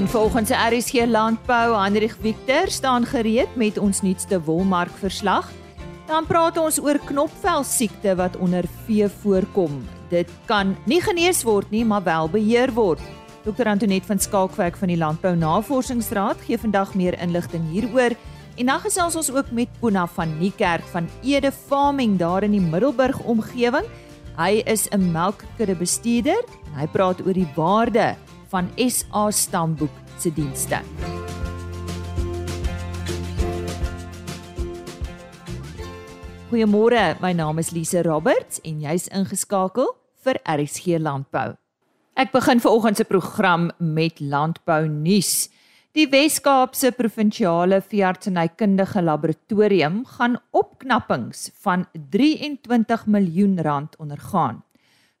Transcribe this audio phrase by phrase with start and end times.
[0.00, 5.50] In volgens RSG Landbou, Hendrik Victor staan gereed met ons nuutste wolmark verslag.
[6.06, 9.82] Dan praat ons oor knopvel siekte wat onder vee voorkom.
[10.08, 13.02] Dit kan nie genees word nie, maar wel beheer word.
[13.44, 18.16] Dr Antoinette van Skalkwyk van die Landbou Navorsingsraad gee vandag meer inligting hieroor.
[18.56, 22.64] En dan gesels ons ook met Puna van Niekerk van Ede Farming daar in die
[22.64, 23.84] Middelburg omgewing.
[24.40, 26.40] Hy is 'n melkkudde bestuurder
[26.72, 28.16] en hy praat oor die waarde
[28.50, 30.82] van SA Stamboek se dienste.
[36.50, 39.92] Goeiemôre, my naam is Lise Roberts en jy's ingeskakel
[40.24, 41.54] vir RSG Landbou.
[42.18, 45.46] Ek begin vanoggend se program met landbou nuus.
[45.94, 54.60] Die Wes-Kaapse Provinsiale Veeartsenykundige Laboratorium gaan opknappings van 23 miljoen rand ondergaan.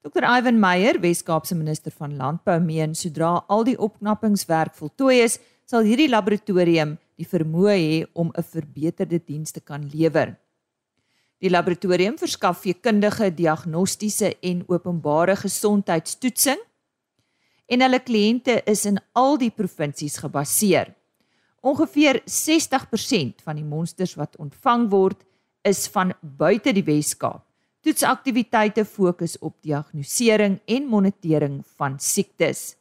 [0.00, 0.24] Dr.
[0.24, 5.34] Ivan Meyer, Wes-Kaapse minister van Landbou, meen sodra al die opknappingswerk voltooi is,
[5.68, 10.38] sal hierdie laboratorium die vermoë hê om 'n verbeterde diens te kan lewer.
[11.40, 16.58] Die laboratorium verskaf veekundige diagnostiese en openbare gesondheidstoetsing
[17.68, 20.94] en hulle kliënte is in al die provinsies gebaseer.
[21.60, 25.24] Ongeveer 60% van die monsters wat ontvang word,
[25.62, 27.49] is van buite die Wes-Kaap.
[27.80, 32.74] Toetsaktiwiteite fokus op diagnostisering en monitering van siektes.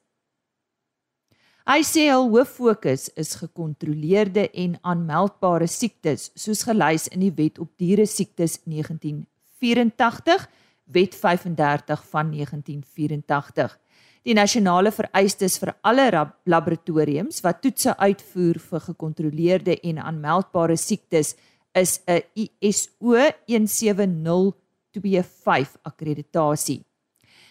[1.69, 7.61] Hy sê hul hoof fokus is gekontroleerde en aanmeldbare siektes soos gelys in die Wet
[7.64, 10.47] op Diere Siektes 1984,
[10.91, 13.80] Wet 35 van 1984.
[14.28, 16.09] Die nasionale vereistes vir alle
[16.44, 21.38] laboratoriums wat toetse uitvoer vir gekontroleerde en aanmeldbare siektes
[21.72, 23.16] is 'n ISO
[23.47, 24.58] 170
[25.02, 26.83] 25 akkreditasie.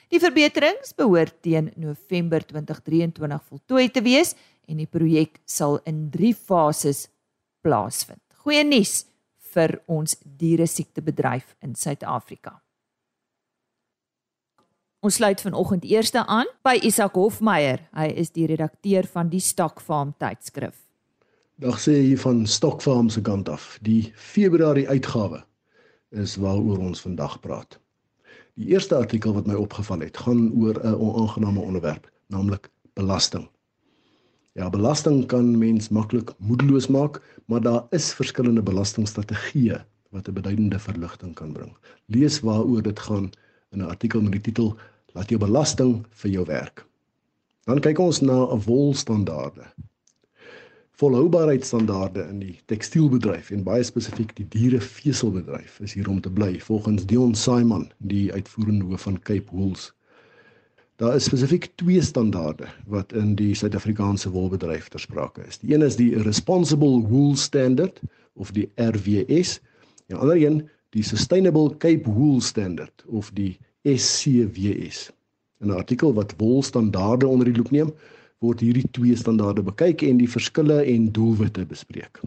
[0.08, 4.34] Die verbeterings behoort teen November 2023 voltooi te wees
[4.68, 7.08] en die projek sal in 3 fases
[7.64, 8.22] plaasvind.
[8.44, 9.02] Goeie nuus
[9.52, 12.54] vir ons diere siektebedryf in Suid-Afrika.
[15.04, 17.84] Ons sluit vanoggend eerste aan by Isak Hofmeyer.
[17.94, 20.74] Hy is die redakteur van die Stokfarm tydskrif.
[21.58, 23.76] Dag sê hier van Stokfarm se kant af.
[23.82, 25.44] Die Februarie uitgawe
[26.10, 27.78] is waaroor ons vandag praat.
[28.58, 33.48] Die eerste artikel wat my opgeval het, gaan oor 'n onaangename onderwerp, naamlik belasting.
[34.52, 40.78] Ja, belasting kan mens maklik moedeloos maak, maar daar is verskillende belastingstrategieë wat 'n beduidende
[40.78, 41.76] verligting kan bring.
[42.06, 43.30] Lees waaroor dit gaan
[43.70, 44.76] in 'n artikel met die titel
[45.12, 46.86] Laat jou belasting vir jou werk.
[47.64, 49.66] Dan kyk ons na 'n wolstandaarde
[50.98, 57.04] volhoubaarheidsstandaarde in die tekstielbedryf en baie spesifiek die diereveselbedryf is hier om te bly volgens
[57.06, 59.92] Dion Simon die uitvoerende hoof van Cape Wools.
[60.98, 65.60] Daar is spesifiek twee standaarde wat in die Suid-Afrikaanse wolbedryf ter sprake is.
[65.62, 68.00] Die een is die Responsible Wool Standard
[68.34, 69.60] of die RWS.
[70.10, 70.64] Die ander een
[70.96, 73.54] die Sustainable Cape Wool Standard of die
[73.86, 75.12] SCWS.
[75.62, 77.94] 'n Artikel wat wolstandaarde onder die loep neem
[78.44, 82.20] word hierdie twee standaarde bekyk en die verskille en doelwitte bespreek.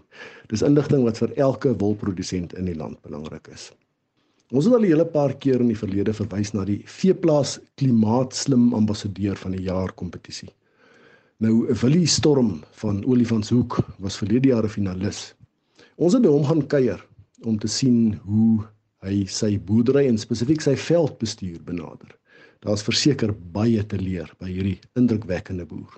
[0.51, 3.69] Dis inligting wat vir elke wolprodusent in die land belangrik is.
[4.51, 8.73] Ons het al 'n hele paar keer in die verlede verwys na die Veeplaas Klimaatslim
[8.73, 10.49] Ambassadeur van die jaar kompetisie.
[11.39, 15.33] Nou Willie Storm van Olifantshoek was verlede jaar 'n finalis.
[15.95, 17.07] Ons het by hom gaan kuier
[17.45, 18.67] om te sien hoe
[19.01, 22.20] hy sy boerdery en spesifiek sy veldbestuur benader.
[22.61, 25.95] Daar's verseker baie te leer by hierdie indrukwekkende boer.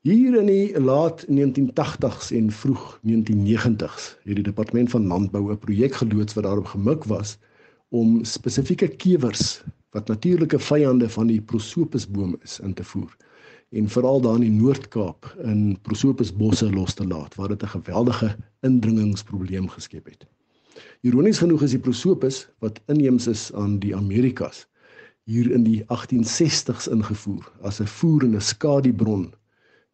[0.00, 6.00] Hier in die laat 1980s en vroeg 1990s het die departement van landbou 'n projek
[6.00, 7.36] geloods wat daarop gemik was
[7.88, 13.16] om spesifieke kewers wat natuurlike vyande van die prosopusboom is in te voer
[13.70, 18.36] en veral daar in die Noord-Kaap in prosopusbosse los te laat waar dit 'n geweldige
[18.60, 20.26] indringingsprobleem geskep het.
[21.00, 24.66] Ironies genoeg is die prosopus wat inheems is aan die Amerikas
[25.24, 29.30] hier in die 1860s ingevoer as 'n voerende skadubron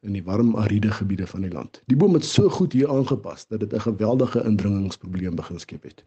[0.02, 1.82] in die warm ariede gebiede van die land.
[1.86, 6.04] Die boom het so goed hier aangepas dat dit 'n geweldige indringingsprobleem begin skep het.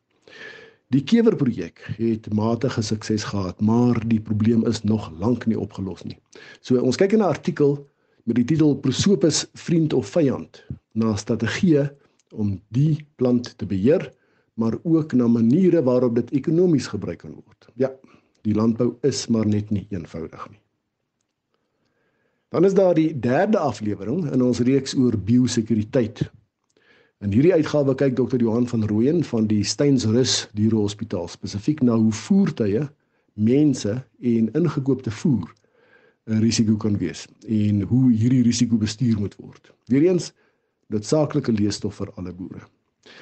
[0.88, 6.19] Die kewerprojek het matige sukses gehad, maar die probleem is nog lank nie opgelos nie.
[6.60, 7.88] So ons kyk in 'n artikel
[8.24, 11.90] met die titel Prosopus vriend of vyand na strategieë
[12.31, 14.12] om die plant te beheer,
[14.59, 17.69] maar ook na maniere waarop dit ekonomies gebruik kan word.
[17.79, 17.91] Ja,
[18.47, 20.59] Die landbou is maar net nie eenvoudig nie.
[22.50, 26.23] Dan is daar die derde aflewering in ons reeks oor biosekuriteit.
[27.19, 28.39] In hierdie uitgawe kyk Dr.
[28.39, 32.88] Johan van Rooyen van die Steensrus Dierehospitaal spesifiek na hoe voertuie,
[33.33, 35.51] mense en ingekoopte voer
[36.29, 39.71] 'n risiko kan wees en hoe hierdie risiko bestuur moet word.
[39.85, 40.33] Weereens
[40.88, 42.61] noodsaaklike leesstof vir alle boere.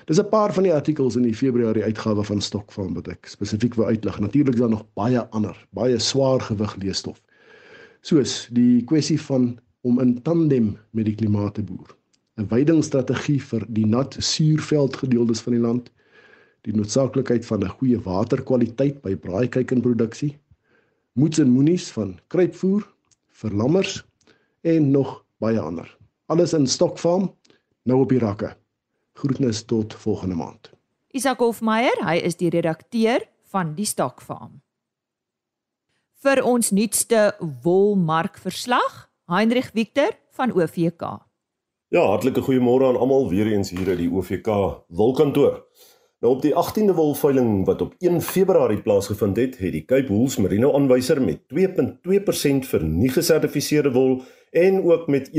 [0.05, 3.75] Dis 'n paar van die artikels in die Februarie uitgawe van Stokfarm wat ek spesifiek
[3.75, 4.19] wou uitlig.
[4.19, 7.21] Natuurlik is daar nog baie ander, baie swaar gewig leesstof.
[8.01, 11.95] Soos die kwessie van om in tandem met die klimaat te boer.
[12.37, 15.91] 'n Weidingsstrategie vir die nat suurveldgedeeltes van die land,
[16.61, 20.37] die noodsaaklikheid van 'n goeie waterkwaliteit by braaikuikenproduksie,
[21.13, 22.85] moets en moenies van kruipvoer
[23.41, 24.05] vir lammers
[24.61, 25.97] en nog baie ander.
[26.27, 27.31] Alles in Stokfarm
[27.83, 28.55] nou op die rakke.
[29.17, 30.69] Groetnis tot volgende maand.
[31.09, 34.59] Isak Hofmeyer, hy is die redakteur van die Stokfarm.
[36.21, 37.31] Vir ons nuutste
[37.63, 41.01] wolmarkverslag, Heinrich Victor van OVK.
[41.89, 44.51] Ja, hartlike goeiemôre aan almal weer eens hier uit die OVK
[44.87, 45.63] wolkantoor.
[46.19, 50.37] Nou op die 18de wolveiling wat op 1 Februarie plaasgevind het, het die Cape Wools
[50.41, 55.33] Merino aanwyser met 2.2% vir nie gesertifiseerde wol en ook met 1.3%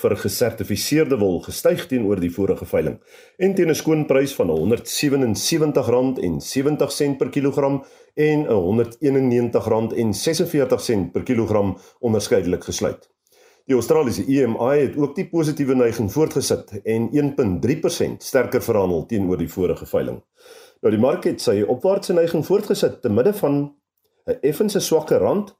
[0.00, 2.96] vir gesertifiseerde wol gestyg teenoor die vorige veiling
[3.36, 7.84] en teen 'n skoonprys van R197.70 per kilogram
[8.14, 13.10] en R191.46 per kilogram onderskeidelik gesluit.
[13.70, 19.52] Die Australiese EMI het ook die positiewe neiging voortgesit en 1.3% sterker verhandel teenoor die
[19.52, 20.18] vorige veiling.
[20.82, 23.78] Nou die mark het sy opwaartse neiging voortgesit te midde van
[24.26, 25.54] 'n effense swakker rand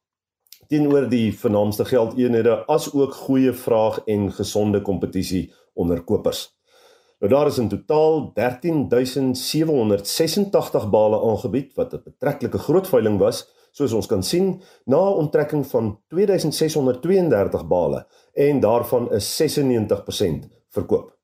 [0.67, 6.59] teenoor die vernaamste geldeenhede as ook goeie vraag en gesonde kompetisie onder kopers.
[7.21, 13.93] Nou daar is in totaal 13786 bale aangebied wat 'n betreklike groot veiling was soos
[13.93, 21.17] ons kan sien, na onttrekking van 2632 bale en daarvan is 96% verkoop.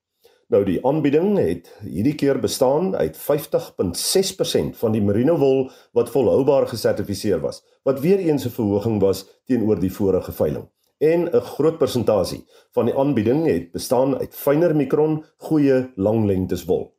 [0.46, 5.64] Nou die aanbieding het hierdie keer bestaan uit 50.6% van die merino wol
[5.96, 10.68] wat volhoubaar gesertifiseer was, wat weer eens 'n verhoging was teenoor die vorige veiling.
[10.98, 16.94] En 'n groot persentasie van die aanbieding het bestaan uit fynere mikron, goeie langlengtes wol.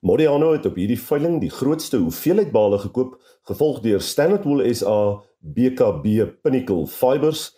[0.00, 3.16] Modiano het op hierdie veiling die grootste hoeveelheid bale gekoop,
[3.48, 7.50] gevolg deur Standard Wool SA, BKB Pinnacle Fibers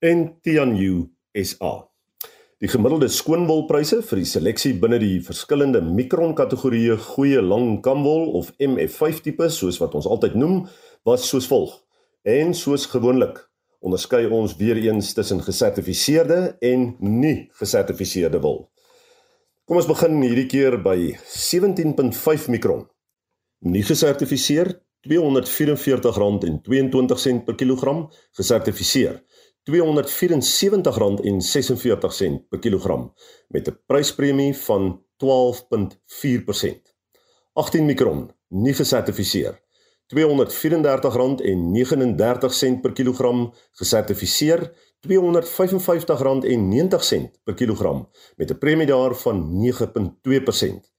[0.00, 1.90] en Tianyu SA.
[2.60, 8.50] Die gemiddelde skoonwolpryse vir die seleksie binne die verskillende mikron kategorieë goeie lang kamwol of
[8.60, 10.66] MF5 tipe soos wat ons altyd noem,
[11.08, 11.78] was soos volg.
[12.28, 13.38] En soos gewoonlik
[13.80, 18.66] onderskei ons weer eens tussen gesertifiseerde en nie gesertifiseerde wol.
[19.64, 22.84] Kom ons begin hierdie keer by 17.5 mikron.
[23.64, 24.74] Nie gesertifiseer
[25.08, 29.24] R244.22 per kilogram, gesertifiseer
[29.70, 33.12] R274.46 per kilogram
[33.48, 36.94] met 'n pryspremie van 12.4%.
[37.52, 39.60] 18 mikron, nie gesertifiseer
[40.10, 44.72] R234.39 per kilogram, gesertifiseer
[45.06, 50.92] R255.90 per kilogram met 'n premie daarvan 9.2%.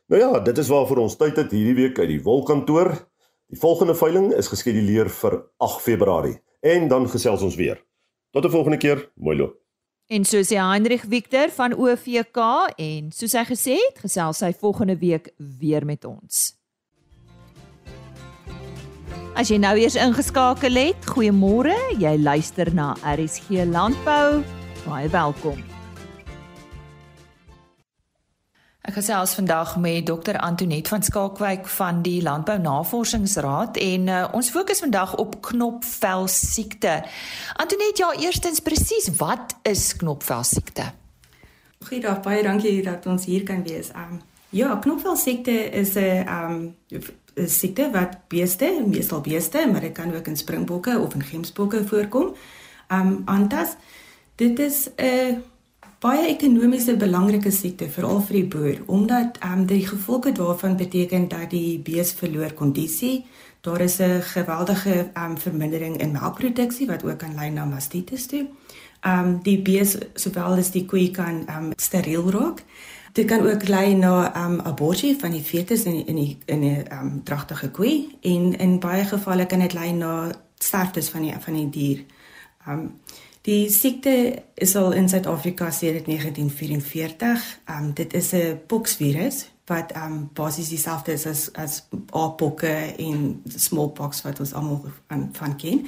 [0.06, 3.08] Nou ja, dit is waarvoor ons tyd het hierdie week uit die wolkantoor.
[3.46, 7.78] Die volgende veiling is geskeduleer vir 8 Februarie en dan gesels ons weer.
[8.34, 9.54] Tot 'n volgende keer, mooi loop.
[10.06, 12.38] En soos hy Hendrik Victor van OVK
[12.76, 16.56] en soos hy gesê het, gesels hy volgende week weer met ons.
[19.34, 21.76] As jy nou eers ingeskakel het, goeiemôre.
[21.98, 24.42] Jy luister na RSG Landbou.
[24.86, 25.75] Baie welkom.
[28.86, 34.50] Ek gesels vandag met Dr Antoinette van Skalkwyk van die Landbou Navorsingsraad en uh, ons
[34.54, 37.00] fokus vandag op knopvel siekte.
[37.58, 40.86] Antoinette, ja, eerstens presies, wat is knopvel siekte?
[41.88, 43.90] Goeiedag, baie dankie dat ons hier kan wees.
[43.90, 44.20] Um,
[44.54, 46.76] ja, knopvel siekte is 'n um
[47.34, 51.86] 'n siekte wat beeste, meestal beeste, maar dit kan ook in springbokke of in gemsbokke
[51.86, 52.34] voorkom.
[52.92, 53.74] Um aantas
[54.36, 55.42] dit is 'n
[56.04, 61.28] baie ekonomiese belangrike siekte veral vir die boer omdat ehm um, die gevolge daarvan beteken
[61.28, 63.24] dat die bees verloor kondisie.
[63.60, 68.26] Daar is 'n geweldige ehm um, vermindering in melkproduksie wat ook kan lei na mastitis
[68.26, 68.46] toe.
[69.00, 72.62] Ehm um, die bees sowel as die koei kan ehm um, steriel raak.
[73.12, 76.60] Dit kan ook lei na ehm um, abortus van die fetus in in die in
[76.60, 81.22] 'n ehm um, dragtige koei en in baie gevalle kan dit lei na sterftes van
[81.22, 82.04] die van die dier.
[82.66, 82.92] Ehm um,
[83.46, 87.60] Die siekte is al in Suid-Afrika sedert 1944.
[87.64, 92.94] Ehm um, dit is 'n poxvirus wat ehm um, basies dieselfde is as as apokke
[92.98, 95.86] en smallpox wat ons almal van, van ken.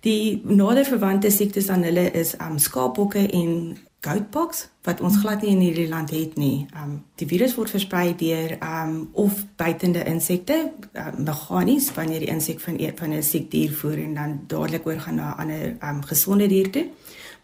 [0.00, 5.42] Die nader verwante siektes aan hulle is ehm um, skaappokke en goatpox wat ons glad
[5.42, 6.66] nie in hierdie land het nie.
[6.76, 10.58] Um die virus word versprei deur um of buitende insekte,
[10.92, 14.86] um, meganies wanneer die insek van eet van 'n siek dier voer en dan dadelik
[14.86, 16.86] oorgaan na 'n ander um gesonde dier toe.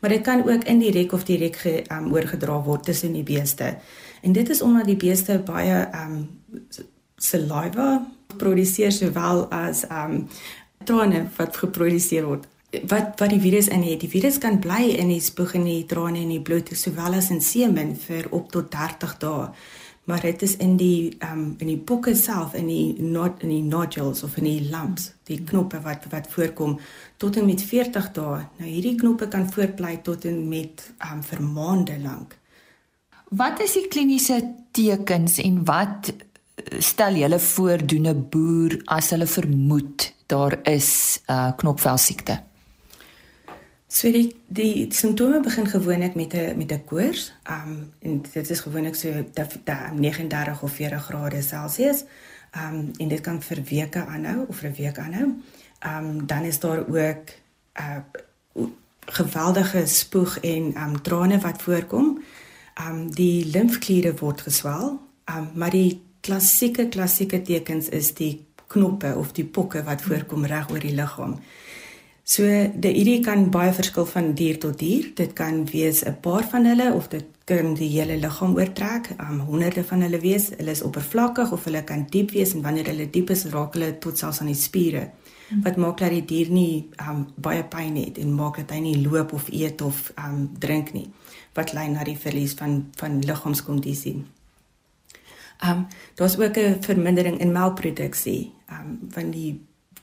[0.00, 3.76] Maar dit kan ook indirek of direk ge um oorgedra word tussen die beeste.
[4.22, 6.28] En dit is omdat die beeste baie um
[7.16, 10.28] saliva produseer sowel as um
[10.84, 14.00] trane wat geproduseer word wat wat die virus in het.
[14.00, 17.30] Die virus kan bly in die spoeg en die trane en die bloed sowel as
[17.34, 19.48] in semen vir op tot 30 dae.
[20.08, 23.52] Maar dit is in die ehm um, in die pokke self in die not in
[23.52, 26.78] die nodules of in die lumps, die knoppe wat wat voorkom
[27.16, 28.40] tot en met 40 dae.
[28.58, 32.36] Nou hierdie knoppe kan voortbly tot en met ehm um, vir maande lank.
[33.30, 34.40] Wat is die kliniese
[34.74, 36.12] tekens en wat
[36.78, 42.49] stel julle voor doen 'n boer as hulle vermoed daar is uh, knopvel siekte?
[43.90, 47.32] So die die simptome begin gewoonlik met 'n met 'n koors.
[47.50, 49.58] Um en dit is gewoonlik so dat
[49.94, 52.04] 39 of 40 grade Celsius.
[52.56, 55.34] Um en dit kan vir weke aanhou of vir 'n week aanhou.
[55.86, 57.26] Um dan is daar ook
[57.74, 58.04] 'n
[58.54, 58.64] uh,
[59.06, 62.22] geweldige spoeg en um trane wat voorkom.
[62.88, 65.00] Um die limfkliere word geswel.
[65.36, 70.70] Um maar die klassieke klassieke tekens is die knoppe of die pokke wat voorkom reg
[70.70, 71.40] oor die liggaam.
[72.30, 75.08] So die hierdie kan baie verskil van dier tot dier.
[75.18, 79.10] Dit kan wees 'n paar van hulle of dit kan die hele liggaam oortrek.
[79.18, 80.50] Um honderde van hulle wees.
[80.56, 83.98] Hulle is oppervlakkig of hulle kan diep wees en wanneer hulle diep is, raak hulle
[83.98, 85.10] tot selfs aan die spiere.
[85.62, 89.08] Wat maak dat die dier nie um baie pyn het en maak dat hy nie
[89.08, 91.10] loop of eet of um drink nie.
[91.54, 94.24] Wat lei na die verlies van van liggaamskondisie.
[95.66, 98.52] Um daar's ook 'n vermindering in melkproduksie.
[98.70, 99.60] Um van die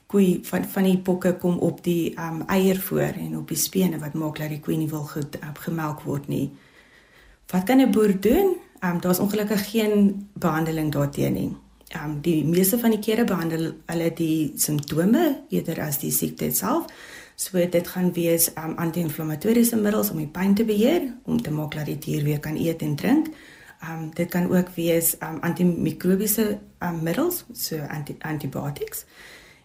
[0.08, 3.98] koei van van die bokke kom op die um eier voor en op die spene
[4.00, 6.46] wat maak dat die koei nie wil goed uh, gemelk word nie.
[7.52, 8.56] Wat kan 'n boer doen?
[8.84, 11.56] Um daar's ongelukkig geen behandeling daarteen nie.
[12.04, 16.84] Um die meeste van die kere behandel hulle die simptome eerder as die siekte self.
[17.36, 21.74] So dit gaan wees um anti-inflammatoriese middels om die pyn te beheer, om te maak
[21.74, 23.26] dat die dier weer kan eet en drink.
[23.82, 29.04] Um dit kan ook wees um antimikrobiese um middels, so anti antibiotics.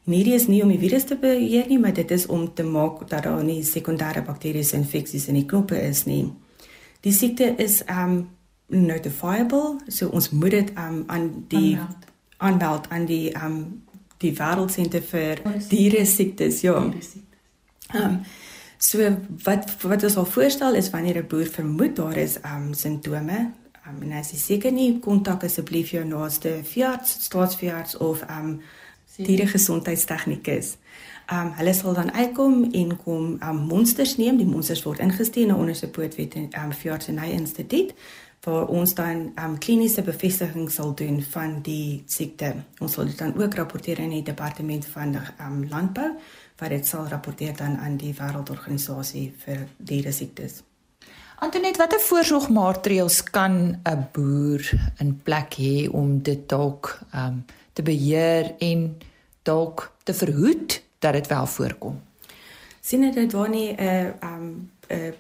[0.06, 2.64] En hierdie is nie om die virus te beheer nie, maar dit is om te
[2.64, 6.26] maak dat daar nie sekondêre bakteriese infeksies in die knoppe is nie.
[7.04, 8.30] Die siekte is um
[8.68, 11.78] notifiable, so ons moet dit um aan die
[12.38, 13.58] aanmeld aan die um
[14.24, 16.78] die wêreldsentrum vir diere siektes, ja.
[17.96, 18.22] Um
[18.84, 19.00] so
[19.46, 23.52] wat wat ons al voorstel is wanneer 'n boer vermoed daar is um simptome,
[23.88, 28.60] um en as jy seker nie kontak asseblief jou naaste veearts, staatsveearts of um
[29.18, 30.78] diere gesondheidstegnikus.
[31.32, 34.38] Um hulle sal dan uitkom en kom um monsters neem.
[34.38, 37.94] Die monsters word ingestuur na ons pootwet en um Fjordsenai Instituut
[38.44, 42.54] waar ons dan um kliniese bevestiging sal doen van die siekte.
[42.84, 46.10] Ons sal dit dan ook rapporteer in die departement van um landbou
[46.60, 50.62] waar dit sal rapporteer dan aan die wêreldorganisasie vir diere siektes.
[51.44, 54.62] Antonet, watter voorsorgmaatreëls kan 'n boer
[55.00, 58.98] in plek hê om dit dalk um te beheer en
[59.42, 62.02] dalk te verhoed dat dit wel voorkom.
[62.80, 65.14] Sien dit waar nie 'n uh, um 'n uh,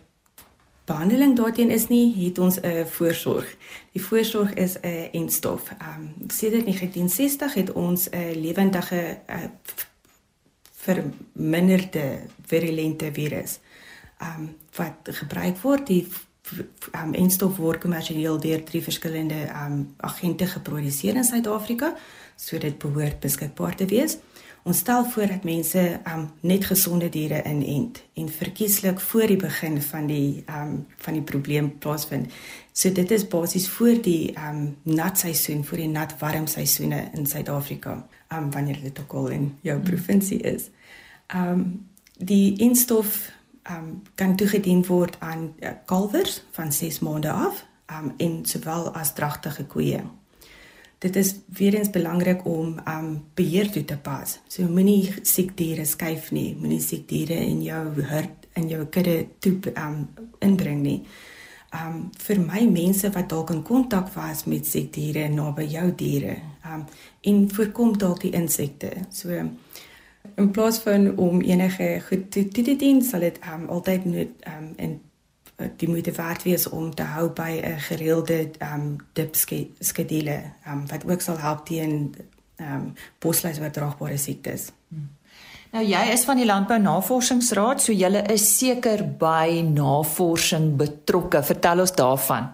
[0.86, 3.55] behandeling daarteen is nie, het ons 'n uh, voorsorg.
[3.91, 5.72] Die voorsorg is 'n uh, enstof.
[5.72, 9.36] Um sedert 1960 het ons 'n uh, lewendige uh,
[10.83, 13.60] verminderde virulente virus
[14.22, 16.07] um wat gebruik word die
[16.91, 21.93] um enstof word kommersieel deur drie verskillende um agente geproduseer in Suid-Afrika
[22.36, 24.18] so dit behoort beskikbaar te wees.
[24.63, 29.82] Ons stel voor dat mense um net gesonde diere inent en verkieslik voor die begin
[29.82, 32.32] van die um van die probleem plaasvind.
[32.72, 37.25] So dit is basies voor die um nat seisoen, voor die nat warm seisoene in
[37.25, 40.70] Suid-Afrika, um wanneer dit ook al in jou provinsie is.
[41.36, 41.88] Um
[42.18, 43.32] die instof
[43.72, 49.13] um, kan toegedien word aan uh, kalvers van 6 maande af um, en sowel as
[49.13, 50.04] dragtige koeie.
[51.03, 54.38] Dit is weer eens belangrik om um beheer toe te pas.
[54.48, 59.17] So moenie siek diere skuif nie, moenie siek diere in jou herd in jou kudde
[59.43, 59.98] toe um
[60.39, 61.01] inbring nie.
[61.75, 66.38] Um vir my mense wat dalk in kontak was met siek diere naby jou diere,
[66.63, 66.86] um
[67.22, 68.93] en voorkom dalk die insekte.
[69.12, 69.43] So
[70.38, 74.72] in plaas van om enige goed toe te dien, sal dit um altyd net um
[74.77, 75.01] in
[75.77, 79.36] die moeite werd wees om te hou by 'n gereelde um dip
[79.79, 82.15] skedule um wat ook sal help teen
[82.60, 84.72] um bosluis oordraagbare siektes.
[85.72, 91.43] Nou jy is van die Landbou Navorsingsraad, so jy is seker by navorsing betrokke.
[91.43, 92.50] Vertel ons daarvan.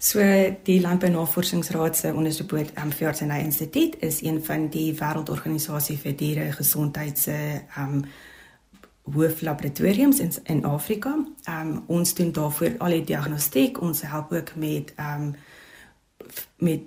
[0.00, 0.20] So
[0.64, 6.46] die Landbounavorsingsraad se ondersteuning aan um, Veeartseny Instituut is een van die wêreldorganisasie vir diere
[6.56, 7.36] gesondheid se
[7.76, 8.04] um
[9.12, 11.16] hooflaboratoriums in in Afrika.
[11.48, 15.34] Um ons doen daarvoor al die diagnostiek, ons help ook met um
[16.58, 16.80] met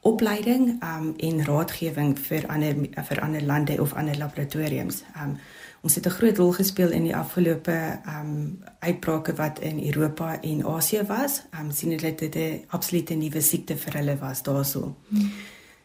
[0.00, 5.02] opleiding um en raadgewing vir ander vir ander lande of ander laboratoriums.
[5.16, 5.38] Um
[5.86, 10.40] Ons het 'n groot rol gespeel in die afgelope ehm um, uitbrake wat in Europa
[10.40, 11.42] en Asië was.
[11.50, 14.96] Ehm um, sien dit dit 'n absolute nuwe siekte vir hulle was daarso.
[15.08, 15.30] Hmm.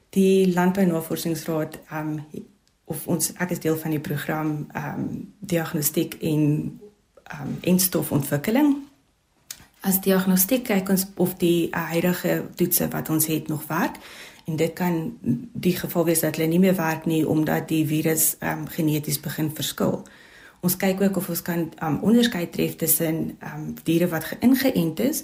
[0.09, 2.25] Die Landbounavorsingsraad ehm um,
[2.91, 6.41] of ons ek is deel van die program ehm um, diagnostiek en
[7.23, 8.75] ehm um, enstofontwikkeling.
[9.81, 13.97] As diagnostiek kyk ons of die huidige toetse wat ons het nog werk
[14.45, 15.17] en dit kan
[15.53, 19.51] die geval wees dat hulle nie meer werk nie omdat die virus um, geneties begin
[19.53, 20.01] verskil.
[20.61, 25.23] Ons kyk ook of ons kan um, onderskeid tref tussen um, diere wat geïngeënt is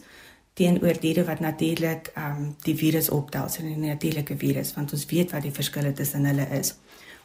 [0.57, 5.31] teenoor diere wat natuurlik um, die virus optel, so 'n natuurlike virus, want ons weet
[5.31, 6.73] wat die verskille tussen hulle is.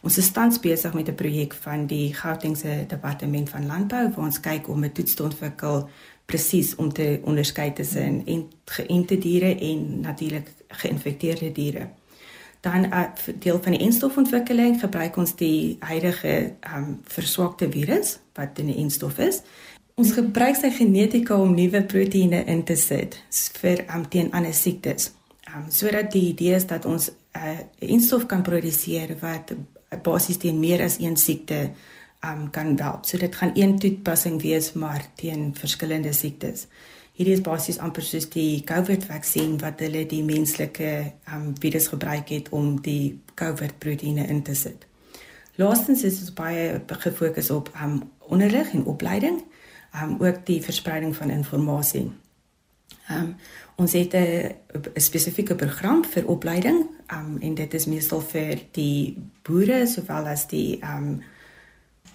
[0.02, 4.40] Ons is tans besig met 'n projek van die Gautengse Departement van Landbou waar ons
[4.40, 5.88] kyk om 'n toets te ontwikkel
[6.26, 8.24] presies om te onderskei tussen
[8.64, 11.88] geënte diere en natuurlik geïnfekteerde diere.
[12.60, 13.02] Dan uh,
[13.38, 19.18] deel van die enstofontwikkeling gebruik ons die huidige um, verswakte virus wat in die enstof
[19.18, 19.42] is.
[19.94, 23.22] Ons gebruik sy genetika om nuwe proteïene in te sit
[23.60, 25.12] vir um, teen ander siektes.
[25.46, 29.52] Um, sodat die idee is dat ons 'n uh, enstof kan produseer wat
[30.02, 31.70] basies teen meer as een siekte
[32.24, 33.06] um, kan help.
[33.06, 36.66] So dit gaan een toepassing wees maar teen verskillende siektes.
[37.12, 42.48] Hierdie is basies amper soos die COVID-vaksin wat hulle die menslike um, virus gebruik het
[42.56, 44.86] om die COVID-proteïene in te sit.
[45.60, 48.00] Laastens is ons baie gefokus op um,
[48.32, 49.42] onderrig en opleiding,
[50.00, 52.14] um, ook die verspreiding van inligting.
[53.12, 53.36] Um,
[53.76, 54.54] ons het 'n
[54.94, 56.86] spesifieke program vir opleiding.
[57.12, 61.22] Um, en dit is meestal vir die boere sowel as die um,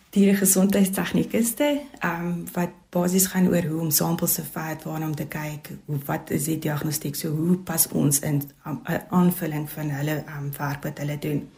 [0.09, 5.15] diere gesondheidstegniekuste, ehm um, wat basies gaan oor hoe om samples te vat, waarna om
[5.15, 8.79] te kyk, hoe wat is die diagnostiek, so hoe pas ons in 'n um,
[9.09, 11.49] aanvulling van hulle ehm um, werk wat hulle doen.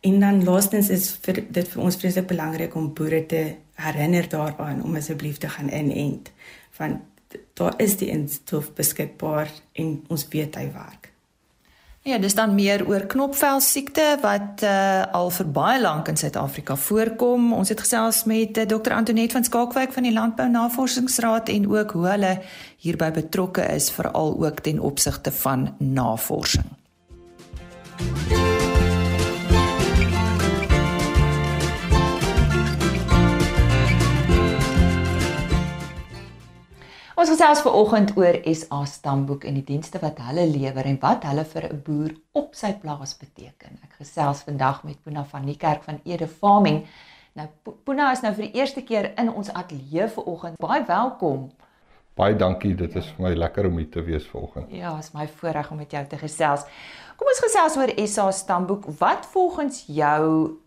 [0.00, 4.82] En dan laastens is vir dit vir ons vreeslik belangrik om boere te herinner daaraan
[4.82, 6.30] om asseblief te gaan inent.
[6.70, 7.00] Van
[7.54, 11.10] daar is die instof beskikbaar en ons weet hy werk.
[12.04, 16.76] Ja, dis dan meer oor knopvel siekte wat uh, al vir baie lank in Suid-Afrika
[16.76, 17.54] voorkom.
[17.56, 18.92] Ons het gesels met uh, Dr.
[18.92, 22.34] Antoinette van Skalkwyk van die Landbou Navorsingsraad en ook hoe hulle
[22.84, 26.68] hierby betrokke is veral ook ten opsigte van navorsing.
[28.28, 28.73] Ja.
[37.24, 41.22] Ons gesels ver oggend oor SA Stamboek en die dienste wat hulle lewer en wat
[41.24, 42.10] hulle vir 'n boer
[42.40, 43.78] op sy plaas beteken.
[43.84, 46.84] Ek gesels vandag met Puna van die kerk van Ede Farming.
[47.34, 47.48] Nou
[47.84, 50.58] Puna is nou vir die eerste keer in ons ateljee ver oggend.
[50.58, 51.50] Baie welkom.
[52.14, 52.74] Baie dankie.
[52.74, 54.70] Dit is vir my lekker om hier te wees ver oggend.
[54.70, 56.64] Ja, is my voorreg om met jou te gesels.
[57.16, 58.84] Kom ons gesels oor SA Stamboek.
[58.98, 60.58] Wat volgens jou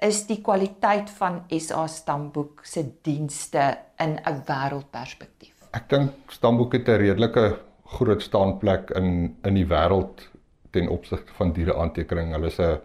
[0.00, 5.54] is die kwaliteit van SA Stamboek se dienste in 'n wêreldperspektief?
[5.72, 10.28] Ek dink Stamboek het 'n redelike groot staanplek in in die wêreld
[10.70, 12.32] ten opsigte van diere aantekening.
[12.32, 12.80] Hulle is 'n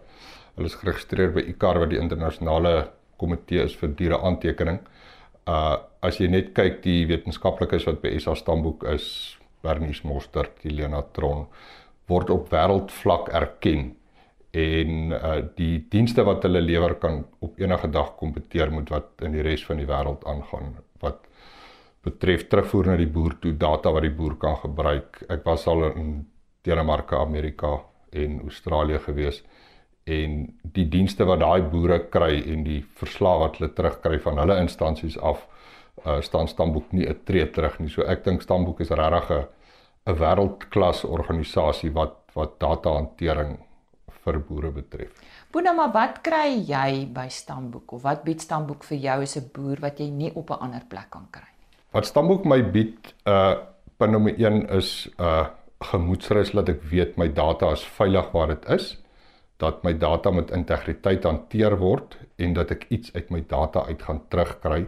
[0.56, 4.80] hulle is geregistreer by ICAR wat die internasionale komitee is vir diere aantekening.
[5.46, 11.02] Uh as jy net kyk die wetenskaplikes wat by SA Stamboek is, Bernice Mostert, Helena
[11.12, 11.46] Tron
[12.08, 13.92] word op wêreldvlak erken
[14.52, 19.32] en uh die dienste wat hulle lewer kan op enige dag kompeteer met wat in
[19.32, 21.24] die res van die wêreld aangaan wat
[22.04, 25.22] betref terugvoer na die boer toe data wat die boer kan gebruik.
[25.30, 26.26] Ek was al in
[26.66, 27.78] Denemarke, Amerika
[28.10, 29.42] en Australië gewees
[30.04, 34.58] en die dienste wat daai boere kry en die verslae wat hulle terugkry van hulle
[34.58, 35.46] instansies af
[36.04, 37.88] uh, staan Stamboek nie 'n tree terug nie.
[37.88, 39.46] So ek dink Stamboek is regtig 'n
[40.06, 43.58] 'n wêreldklas organisasie wat wat datahantering
[44.24, 45.10] vir boere betref.
[45.52, 49.50] Boona, maar wat kry jy by Stamboek of wat bied Stamboek vir jou as 'n
[49.54, 51.68] boer wat jy nie op 'n ander plek kan kry nie?
[51.92, 53.56] Wat Stamboek my bied, uh
[53.98, 55.46] punt nommer 1 is uh
[55.82, 58.98] gemoedsrus dat ek weet my data is veilig waar dit is
[59.62, 64.02] dat my data met integriteit hanteer word en dat ek iets uit my data uit
[64.02, 64.86] gaan terugkry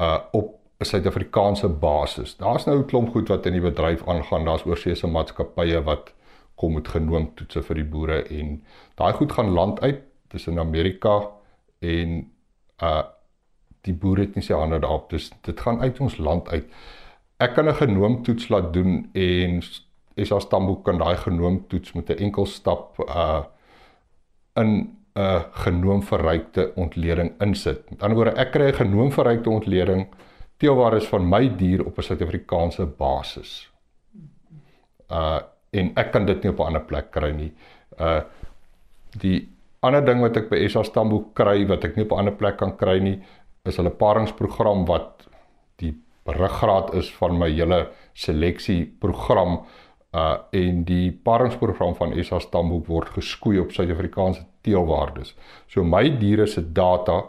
[0.00, 2.36] uh op 'n Suid-Afrikaanse basis.
[2.36, 4.44] Daar's nou 'n klomp goed wat in die bedryf aangaan.
[4.44, 6.12] Daar's oorseese maatskappye wat
[6.56, 8.62] kom met genoomtoetse vir die boere en
[8.96, 10.00] daai goed gaan land uit
[10.32, 11.20] tussen Amerika
[11.80, 12.22] en
[12.82, 13.02] uh
[13.86, 15.10] die boere het nie sy hande daarop.
[15.14, 16.64] Dus dit gaan uit ons land uit.
[17.38, 19.62] Ek kan 'n genoomtoets laat doen en
[20.16, 23.44] SA Stamboek kan daai genoomtoets met 'n enkel stap uh
[24.56, 27.90] in 'n genoomverrykte ontleding insit.
[27.90, 30.08] Met ander woorde, ek kry 'n genoomverrykte ontleding
[30.56, 33.70] teelwaar is van my dier op 'n Suid-Afrikaanse basis.
[35.10, 35.40] Uh
[35.72, 37.52] en ek kan dit nie op 'n ander plek kry nie.
[37.98, 38.22] Uh
[39.20, 39.48] die
[39.80, 42.58] ander ding wat ek by SA Stamboek kry wat ek nie op 'n ander plek
[42.58, 43.22] kan kry nie,
[43.64, 45.26] is hulle paringsprogram wat
[45.78, 45.94] die
[46.26, 49.64] ruggraat is van my hele seleksieprogram
[50.14, 55.34] uh en die paringsprogram van SA Stamboek word geskoei op Suid-Afrikaanse teelwaardes.
[55.68, 57.22] So my diere se data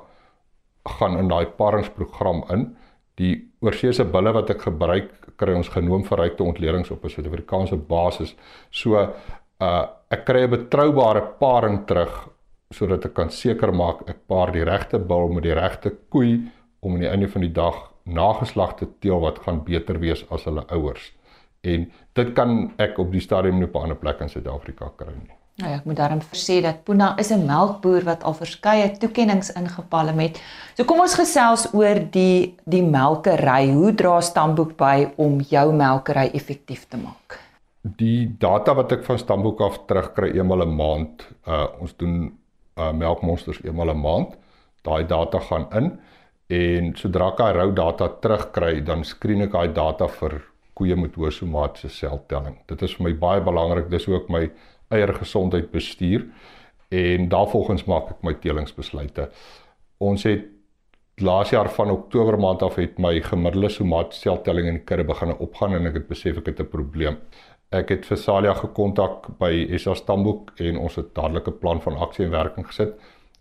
[0.88, 2.76] gaan in daai paringsprogram in.
[3.16, 8.36] Die oorseese bulle wat ek gebruik, kry ons genoomverrykte ontledings op 'n Suid-Afrikaanse basis.
[8.72, 12.30] So uh ek kry 'n betroubare paring terug
[12.72, 16.94] sodat ek kan seker maak ek paar die regte bul met die regte koei om
[16.94, 21.18] aan die einde van die dag nageslagte teel wat gaan beter wees as hulle ouers
[21.64, 21.88] en
[22.20, 25.36] dit kan ek op die stadium nie op 'n ander plek in Suid-Afrika kry nie.
[25.58, 29.54] Nou ja, ek moet daarom sê dat Puna is 'n melkboer wat al verskeie toekenninge
[29.58, 30.42] ingepalle met.
[30.76, 33.72] So kom ons gesels oor die die melkery.
[33.74, 37.40] Hoe dra Stamboek by om jou melkery effektief te maak?
[37.82, 42.38] Die data wat ek van Stamboek af terugkry eenmal 'n maand, uh ons doen
[42.78, 44.38] uh melkmonsters eenmal 'n maand.
[44.84, 46.00] Daai data gaan in
[46.50, 50.42] en sodra ek daai rou data terugkry, dan skreen ek daai data vir
[50.76, 52.58] koeie met hoë somatiese seltelling.
[52.68, 53.90] Dit is vir my baie belangrik.
[53.90, 54.52] Dis ook my
[54.94, 56.28] eiergesondheid bestuur
[56.90, 59.28] en daarvolgens maak ek my telingsbesluite.
[60.00, 60.46] Ons het
[61.18, 65.34] laas jaar van Oktober maand af het my gemiddelde somatiese seltelling in die kudde begin
[65.36, 67.18] opgaan en ek het besef ek het 'n probleem.
[67.72, 71.98] Ek het vir Salia gekontak by SA Stamboek en ons het dadelik 'n plan van
[71.98, 72.94] aksie in werking gesit.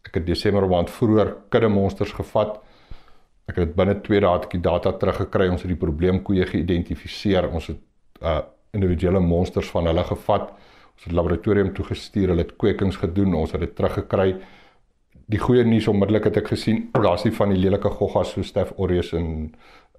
[0.04, 2.60] Ek het Desember maand vroeër kudde monsters gevat
[3.46, 5.46] Ek het binne 2 dae die data teruggekry.
[5.52, 7.50] Ons het die probleemkoeie geïdentifiseer.
[7.54, 7.82] Ons het
[8.22, 8.42] uh
[8.76, 10.50] individuele monsters van hulle gevat.
[10.96, 12.32] Ons het laboratorium toe gestuur.
[12.32, 13.34] Hulle het kwekings gedoen.
[13.34, 14.30] Ons het dit teruggekry.
[15.26, 18.76] Die goeie nuus onmiddellik het ek gesien, daar's nie van die lelike goggas so Staph
[18.78, 19.54] aureus en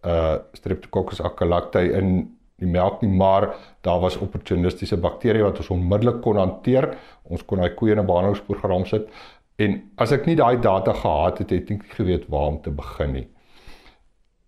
[0.07, 2.11] uh Streptococcus acaulacti in
[2.57, 3.49] die melk nie, maar
[3.83, 6.93] daar was opportunistiese bakterieë wat ons onmiddellik kon hanteer.
[7.27, 9.09] Ons kon daai koeie in 'n behandelingsprogram sit.
[9.57, 12.71] En as ek nie daai data gehad het, het ek nie geweet waar om te
[12.71, 13.27] begin nie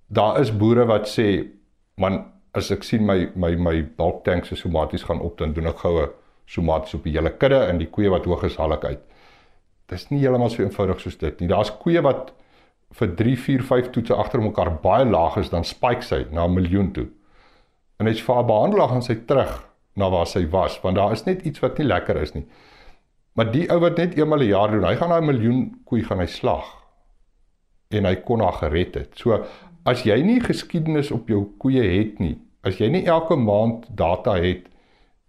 [0.10, 1.28] daar is boere wat sê
[2.02, 2.24] man
[2.58, 5.84] as ek sien my my my bulk tank se somaties gaan op dan doen ek
[5.86, 6.08] goue
[6.50, 9.06] somaties op die hele kudde en die koeie wat hoog is haal ek uit.
[9.90, 11.50] Dis nie heeltemal so eenvoudig soos dit nie.
[11.50, 12.34] Daar's koeie wat
[12.98, 16.54] vir 3, 4, 5 toetse agter mekaar baie laag is dan spike sy na 'n
[16.54, 17.08] miljoen toe.
[18.00, 21.12] En as jy vir haar behandel gaan sy terug na waar sy was want daar
[21.12, 22.46] is net iets wat nie lekker is nie.
[23.36, 26.04] Maar die ou wat net eenmal 'n een jaar doen, hy gaan daai miljoen koei
[26.04, 26.66] gaan hy slag
[27.90, 29.18] en hy kon haar gered het.
[29.18, 29.46] So
[29.86, 34.34] as jy nie geskiedenis op jou koeie het nie, as jy nie elke maand data
[34.34, 34.68] het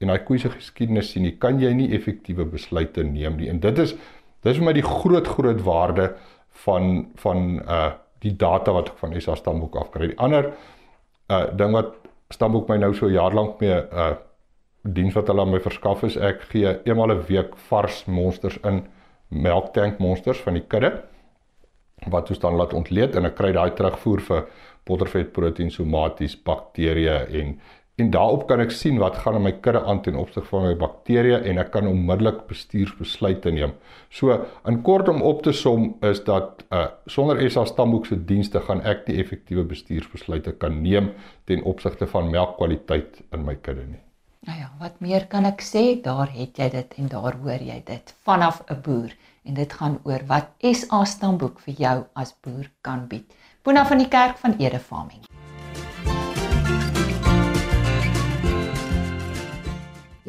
[0.00, 3.50] en daai koeie se geskiedenis sien nie, kan jy nie effektiewe besluite neem nie.
[3.52, 3.94] En dit is
[4.44, 6.14] dis vir my die groot groot waarde
[6.64, 10.10] van van uh die data wat ek van SA Stamboek afkry.
[10.10, 10.50] Die ander
[11.32, 11.94] uh ding wat
[12.32, 14.14] Stamboek my nou so jaar lank mee uh
[14.82, 18.84] diens wat hulle aan my verskaf is, ek gee eenmal 'n week vars monsters in
[19.28, 21.02] melktank monsters van die kudde
[22.08, 24.46] wat ons dan laat ontleed en ek kry daai terugvoer vir
[24.88, 27.58] bottervet, proteïen, somaties, bakterieë en
[28.00, 30.74] en daarop kan ek sien wat gaan in my kudde aan ten opsigte van my
[30.80, 33.74] bakterieë en ek kan onmiddellik bestuursbesluite neem.
[34.10, 34.36] So
[34.68, 38.80] in kort om op te som is dat uh sonder SA stamboek se dienste gaan
[38.82, 41.12] ek nie effektiewe bestuursbesluite kan neem
[41.50, 44.04] ten opsigte van melkkwaliteit in my kudde nie.
[44.48, 45.82] Nou ja, wat meer kan ek sê?
[46.00, 49.12] Daar het jy dit en daar hoor jy dit vanaf 'n boer
[49.44, 53.26] en dit gaan oor wat SA Stamboek vir jou as boer kan bied.
[53.62, 55.24] Boona van die kerk van Ede Farming.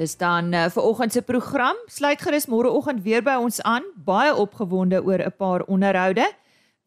[0.02, 1.78] Dis dan uh, vir oggend se program.
[1.86, 3.86] Sluit gerus môreoggend weer by ons aan.
[4.02, 6.26] Baie opgewonde oor 'n paar onderhoude.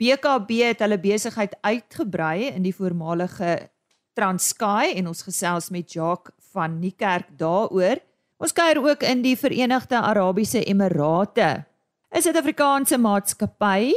[0.02, 3.70] BKB het hulle besigheid uitgebrei in die voormalige
[4.14, 8.02] Transkei en ons gesels met Jacques van Niekerk daaroor.
[8.36, 11.64] Ons kuier ook in die Verenigde Arabiese Emirate.
[12.10, 13.94] 'n Suid-Afrikaanse maatskappy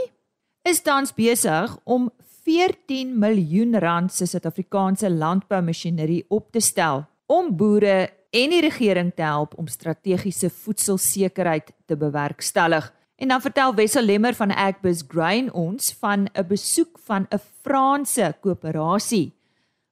[0.61, 2.11] is tans besig om
[2.45, 9.25] 14 miljoen rand se Suid-Afrikaanse landboumasjinerie op te stel om boere en die regering te
[9.25, 12.93] help om strategiese voedselsekerheid te bewerkstellig.
[13.17, 18.35] En dan vertel Wessel Lemmer van Agbus Grain ons van 'n besoek van 'n Franse
[18.41, 19.33] koöperasie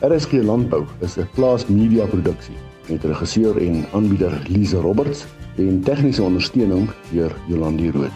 [0.00, 2.56] RSG Landbou is 'n plaasmedia produksie
[2.88, 5.24] met regisseur en aanbieder Lize Roberts
[5.56, 8.10] en tegniese ondersteuning deur Jolandi Rooi.